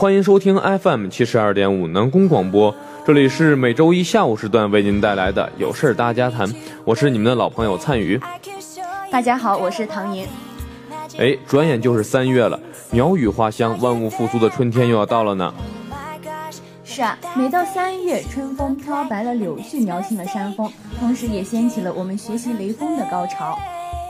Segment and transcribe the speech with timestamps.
[0.00, 6.50] 欢迎收听 FM 七十二点五南宫广播，这里是每周一下午时段为您带来的有事儿大家谈，
[6.86, 8.18] 我是你们的老朋友灿宇。
[9.10, 10.26] 大家好，我是唐莹。
[11.18, 12.58] 哎，转眼就是三月了，
[12.90, 15.52] 鸟语花香，万物复苏的春天又要到了呢。
[16.82, 23.58] 是啊，每到三月，春风飘白了柳絮，描兴了山峰，同时也掀起了我们学习雷锋的高潮。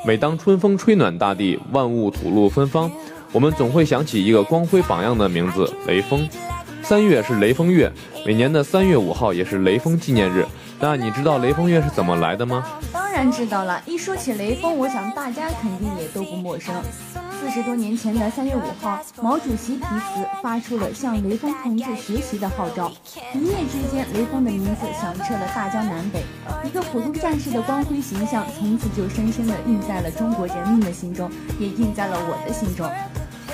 [0.06, 2.88] 每当春风吹暖大地，万物吐露芬芳，
[3.32, 6.28] 我们总会想起一个光辉榜样的名字——雷锋。
[6.82, 7.90] 三月是雷锋月，
[8.26, 10.44] 每年的三月五号也是雷锋纪念日。
[10.80, 12.66] 那你知道雷锋月是怎么来的吗？
[12.92, 13.80] 当然知道了。
[13.86, 16.74] 一说起雷锋，我想大家肯定也都不陌生。
[17.38, 22.90] 四十多年前的三月五号，毛主席题词发出了向雷锋同志学习的号召，
[23.34, 26.22] 一夜之间，雷锋的名字响彻了大江南北。
[26.64, 32.90] 一个普通战士的光辉形象，从此就深深地印在了中国人民的心中，也印在了我的心中。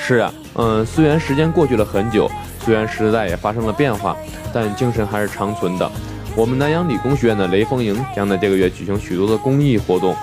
[0.09, 2.31] 是啊，嗯，虽然时间过去了很久，
[2.65, 4.17] 虽然时代也发生了变化，
[4.53, 5.91] 但精神还是长存的。
[6.37, 10.15] 我们南阳理工学院的雷锋营将在这个月举行许多的公益活动。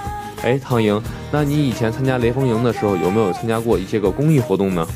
[0.41, 1.01] 哎，唐莹，
[1.33, 4.87] 那你以前参加雷锋营的时候，有没有参加过一些个公益活动呢？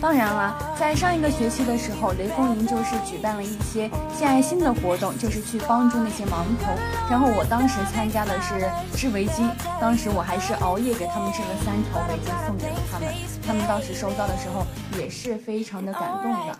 [0.00, 6.72] 当然了，在上一个学期的时候，雷锋营就是举办了一些献爱心的活动，就是去帮助那些盲童。
[7.10, 13.08] 然后我当时参加的是织围巾，当时我还是熬夜给他们织了三条围巾送给了他们。
[13.44, 14.64] 他们当时收到的时候
[15.00, 16.56] 也是非常的感动的。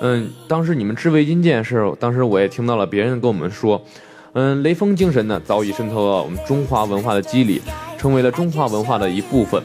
[0.00, 3.82] 嗯，当时你们织围巾这件事，当时我也听到了别人跟我们说，
[4.32, 7.60] 嗯，雷锋精神呢早已渗透到我们中华文化的肌理，
[7.98, 9.62] 成为了中华文化的一部分。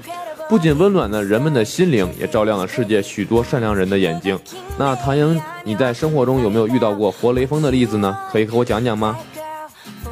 [0.50, 4.40] 不仅温暖了人们的心灵，也照亮了世界许多善良人的眼睛。
[4.78, 8.18] 那唐英，你在生活中有没有遇到过活雷锋的例子呢？
[8.32, 9.18] 可以和我讲讲吗？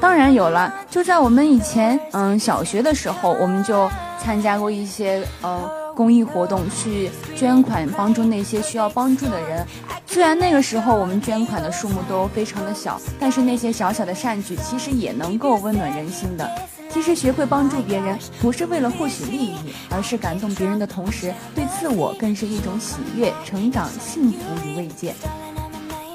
[0.02, 9.66] 当然有了，就在我们以前，嗯，小学的时候，我们就参加过一些，嗯，公益活动，去捐款帮助那些需要帮助的人。
[10.06, 16.50] 虽然那个时候我们捐款的数目都非常的小，但是那些小小的善举，其实也能够温暖人心的。
[16.96, 19.56] 其实学会帮助别人，不是为了获取利益，
[19.90, 25.14] 而是感动别人的同时，对自我更是一种喜悦、成长、幸福与慰藉。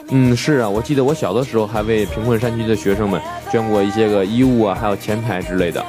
[0.09, 3.21] 嗯，是啊，我记得我小的时候还为贫困山区的学生们
[3.53, 5.85] 捐过一些个衣物啊，还有钱财之类的。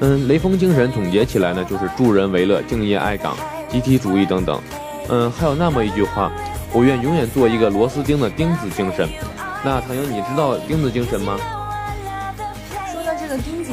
[0.00, 3.36] 嗯，雷锋精神总结起来呢，就是助人为乐、敬业爱岗、
[3.68, 4.58] 集体主义等等。
[5.10, 6.32] 嗯，还有那么一句话，
[6.72, 9.06] 我愿永远做一个螺丝钉的钉子精神。
[9.62, 11.38] 那唐英，你知道钉子精神吗？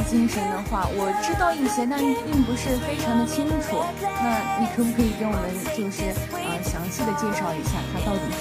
[0.08, 3.82] 精神的话，我知道一些，但并不是非常的清楚。
[4.00, 5.42] 那你可不可以跟我们
[5.76, 8.40] 就是呃详细的介绍一下，它到底是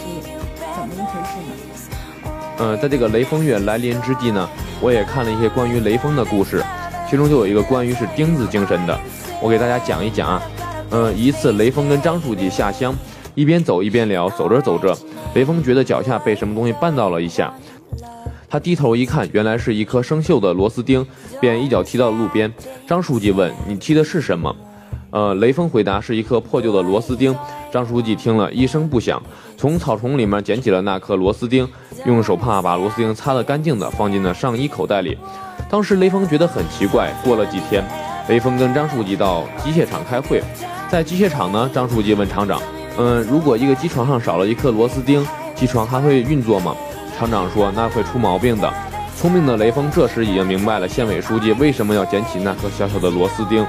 [0.75, 2.29] 怎么一回事呢？
[2.59, 4.47] 呃，在这个雷锋月来临之际呢，
[4.79, 6.63] 我也看了一些关于雷锋的故事，
[7.09, 8.99] 其中就有一个关于是钉子精神的，
[9.41, 10.41] 我给大家讲一讲啊。
[10.91, 12.93] 呃，一次雷锋跟张书记下乡，
[13.33, 14.95] 一边走一边聊，走着走着，
[15.33, 17.51] 雷锋觉得脚下被什么东西绊到了一下。
[18.53, 21.03] 他低头一看，原来是一颗生锈的螺丝钉，
[21.41, 22.53] 便一脚踢到了路边。
[22.85, 24.55] 张书记问：“你踢的是什么？”
[25.09, 27.35] 呃，雷锋回答：“是一颗破旧的螺丝钉。”
[27.73, 29.19] 张书记听了一声不响，
[29.57, 31.67] 从草丛里面捡起了那颗螺丝钉，
[32.05, 35.17] 用手帕把螺丝钉擦得干净的放进了上衣口袋里。
[35.67, 37.11] 当时雷锋觉得很奇怪。
[37.23, 37.83] 过了几天，
[38.29, 40.43] 雷锋跟张书记到机械厂开会，
[40.91, 42.61] 在机械厂呢，张书记问厂长
[42.99, 45.25] ：“嗯，如果一个机床上少了一颗螺丝钉，
[45.55, 46.75] 机床还会运作吗？”
[47.17, 48.71] 厂长说：“那会出毛病的。”
[49.15, 53.65] 聪明的雷锋这时已经明白了县委书记为什么要捡起那颗小小的螺丝钉。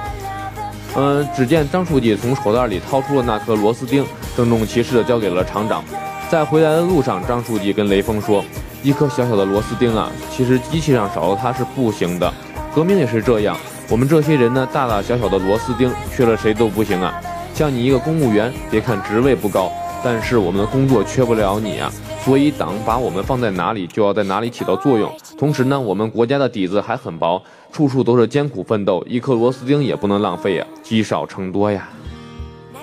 [0.96, 4.04] 嗯，只见张书记从口袋里掏出了那颗螺丝钉，
[4.36, 5.84] 郑重其事地交给了厂长。
[6.30, 8.44] 在回来的路上，张书记跟雷锋说
[8.82, 12.32] ：“一颗小小的螺丝钉啊，其实机器上少了它是不行的。
[12.74, 13.56] 革命也是这样，
[13.88, 17.20] 我们这些人呢，大大小小的螺丝钉缺了谁都不行啊。
[17.54, 19.70] 像你一个公务员，别看职位不高，
[20.02, 21.92] 但是我们的工作缺不了你啊。”
[22.24, 25.12] 所以，党把我们放在哪里，就要在哪里起到作用。
[25.36, 31.86] 同时呢，我们国家的底子还很薄，处处都是艰苦奋斗，一颗螺丝钉也不能浪费呀，积少成多呀。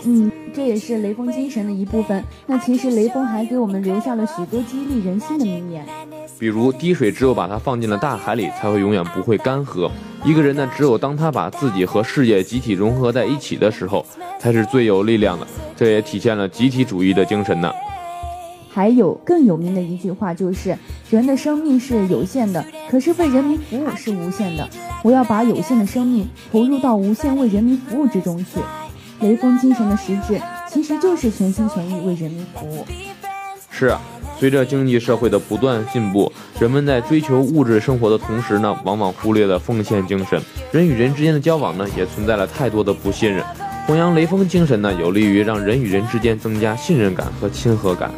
[0.03, 2.23] 嗯，这也是雷锋精神的一部分。
[2.45, 5.83] 那其实雷锋还给我们留下了许多激励人心的名言，
[6.37, 9.89] 比如滴水只有把它放进了大海里，才会永远不会干涸。
[10.23, 14.05] 一个人呢，只有当他把自己和事业集体融合在一起的时候，
[14.39, 15.47] 才是最有力量的。
[15.75, 17.71] 这也体现了集体主义的精神呢。
[18.73, 20.77] 还有更有名的一句话就是：
[21.09, 24.67] 人的生命是有限的，可是为人民服务是无限的。
[25.03, 28.59] 我要把有限的生命投入到无限为人民服务之中去。
[29.19, 32.85] 雷锋精神的实质其实就是全心全意为人民服务。
[33.69, 34.01] 是啊，
[34.39, 40.41] 随着经济社会的不断进步，人们在追求物质生活的同时呢，往往忽略了奉献精神。
[40.71, 43.43] 人与人之间的交往呢，也存在了太多的不信任。
[43.85, 48.11] 弘扬雷锋精神呢，有利于让人与人之间增加信任感和亲和感。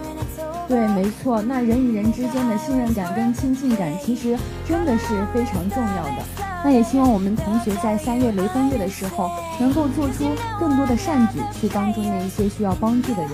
[0.68, 4.38] 对，没错，那人与人之间的信任感跟亲近感，其实
[4.68, 6.24] 真的是非常重要的。
[6.64, 9.30] 那也希望我们同学在三月雷锋月的时候，
[9.60, 13.32] 能够做出更多的善举，去帮助那一些需要帮助的人。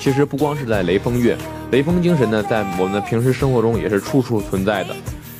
[0.00, 1.36] 其实不光是在雷锋月，
[1.70, 4.96] 雷锋精神呢，在我们的平时生活中也是处处存在的。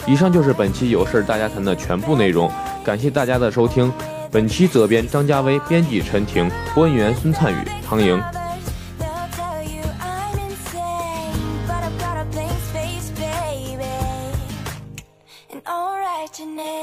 [0.07, 2.51] 以上就是本期有事大家谈的全部内容，
[2.85, 3.91] 感谢大家的收听。
[4.31, 7.57] 本期责编张家威，编辑陈婷，播音员孙灿宇、
[7.89, 8.21] 唐莹。
[16.41, 16.82] Imagine it.